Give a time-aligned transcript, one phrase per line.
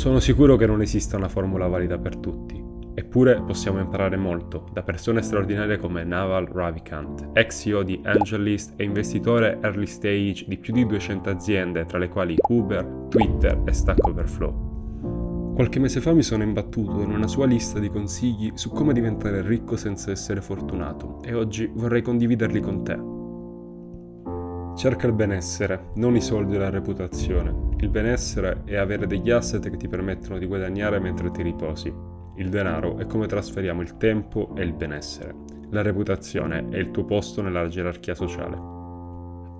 [0.00, 2.58] Sono sicuro che non esista una formula valida per tutti,
[2.94, 8.84] eppure possiamo imparare molto da persone straordinarie come Naval Ravikant, ex CEO di AngelList e
[8.84, 14.06] investitore early stage di più di 200 aziende, tra le quali Uber, Twitter e Stack
[14.06, 15.52] Overflow.
[15.54, 19.42] Qualche mese fa mi sono imbattuto in una sua lista di consigli su come diventare
[19.42, 23.19] ricco senza essere fortunato e oggi vorrei condividerli con te.
[24.76, 27.68] Cerca il benessere, non i soldi e la reputazione.
[27.78, 31.92] Il benessere è avere degli asset che ti permettono di guadagnare mentre ti riposi.
[32.36, 35.34] Il denaro è come trasferiamo il tempo e il benessere.
[35.70, 38.56] La reputazione è il tuo posto nella gerarchia sociale.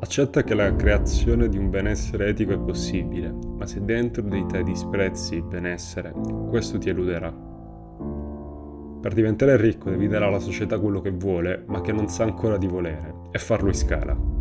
[0.01, 4.63] Accetta che la creazione di un benessere etico è possibile, ma se dentro di te
[4.63, 6.15] disprezzi il benessere,
[6.49, 7.31] questo ti eluderà.
[9.01, 12.57] Per diventare ricco devi dare alla società quello che vuole, ma che non sa ancora
[12.57, 14.40] di volere, e farlo in scala.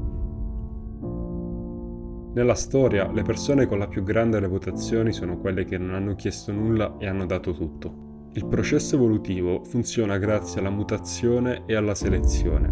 [2.31, 6.52] Nella storia, le persone con la più grande reputazione sono quelle che non hanno chiesto
[6.52, 8.29] nulla e hanno dato tutto.
[8.33, 12.71] Il processo evolutivo funziona grazie alla mutazione e alla selezione.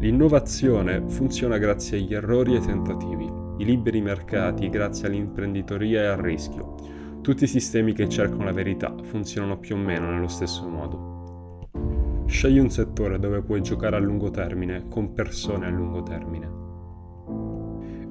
[0.00, 3.30] L'innovazione funziona grazie agli errori e ai tentativi.
[3.58, 6.74] I liberi mercati grazie all'imprenditoria e al rischio.
[7.22, 12.24] Tutti i sistemi che cercano la verità funzionano più o meno nello stesso modo.
[12.26, 16.55] Scegli un settore dove puoi giocare a lungo termine con persone a lungo termine.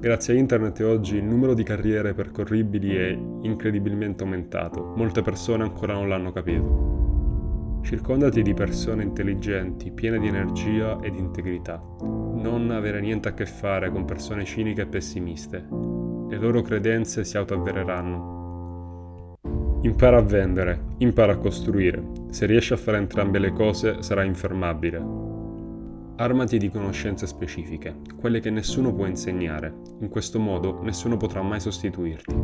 [0.06, 3.08] Grazie a internet oggi il numero di carriere percorribili è
[3.40, 7.80] incredibilmente aumentato, molte persone ancora non l'hanno capito.
[7.82, 11.82] Circondati di persone intelligenti, piene di energia e di integrità.
[12.02, 15.66] Non avere niente a che fare con persone ciniche e pessimiste.
[16.28, 19.34] Le loro credenze si autoavvereranno.
[19.82, 22.00] Impara a vendere, impara a costruire.
[22.30, 25.25] Se riesci a fare entrambe le cose sarai infermabile.
[26.18, 29.74] Armati di conoscenze specifiche, quelle che nessuno può insegnare.
[30.00, 32.34] In questo modo nessuno potrà mai sostituirti.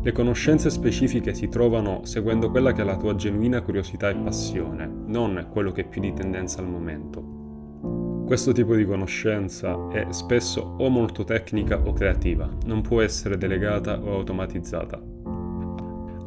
[0.00, 4.86] Le conoscenze specifiche si trovano seguendo quella che è la tua genuina curiosità e passione,
[4.86, 8.24] non quello che è più di tendenza al momento.
[8.24, 14.00] Questo tipo di conoscenza è spesso o molto tecnica o creativa, non può essere delegata
[14.00, 14.98] o automatizzata.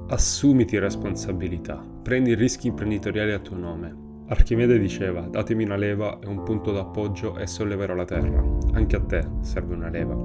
[0.10, 4.01] Assumiti responsabilità, prendi rischi imprenditoriali a tuo nome,
[4.32, 8.42] Archimede diceva, datemi una leva e un punto d'appoggio e solleverò la terra.
[8.72, 10.16] Anche a te serve una leva.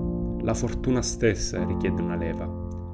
[0.43, 2.49] La fortuna stessa richiede una leva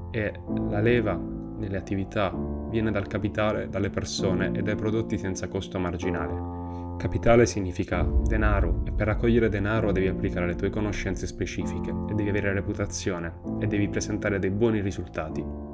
[0.09, 0.33] e
[0.69, 2.35] la leva nelle attività
[2.67, 6.97] viene dal capitale, dalle persone e dai prodotti senza costo marginale.
[6.97, 12.29] Capitale significa denaro e per raccogliere denaro devi applicare le tue conoscenze specifiche e devi
[12.29, 15.72] avere reputazione e devi presentare dei buoni risultati.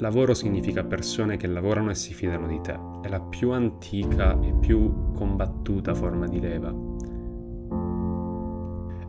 [0.00, 2.72] Lavoro significa persone che lavorano e si fidano di te.
[3.02, 6.74] È la più antica e più combattuta forma di leva.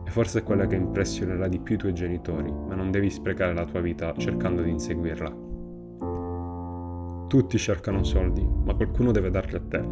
[0.04, 3.54] E forse è quella che impressionerà di più i tuoi genitori, ma non devi sprecare
[3.54, 5.34] la tua vita cercando di inseguirla.
[7.26, 9.82] Tutti cercano soldi, ma qualcuno deve darli a te.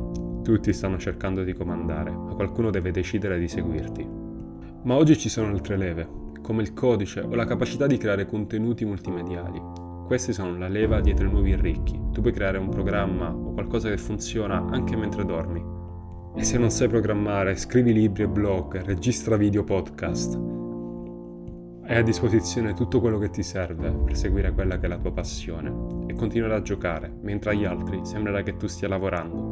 [0.42, 4.06] Tutti stanno cercando di comandare, ma qualcuno deve decidere di seguirti.
[4.82, 6.06] Ma oggi ci sono altre leve,
[6.42, 9.79] come il codice o la capacità di creare contenuti multimediali,
[10.10, 11.96] questi sono la leva dietro i nuovi ricchi.
[12.10, 15.64] Tu puoi creare un programma o qualcosa che funziona anche mentre dormi.
[16.34, 20.34] E se non sai programmare, scrivi libri e blog, registra video podcast.
[21.84, 25.12] Hai a disposizione tutto quello che ti serve per seguire quella che è la tua
[25.12, 29.49] passione e continuare a giocare, mentre agli altri sembrerà che tu stia lavorando